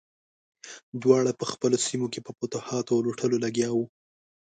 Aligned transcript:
دواړه 1.01 1.31
په 1.39 1.45
خپلو 1.51 1.77
سیمو 1.87 2.07
کې 2.13 2.19
په 2.25 2.31
فتوحاتو 2.37 2.91
او 2.95 3.03
لوټلو 3.05 3.37
لګیا 3.45 3.69
وو. 3.73 3.85